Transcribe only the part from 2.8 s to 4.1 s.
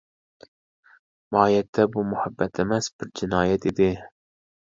بىر جىنايەت ئىدى.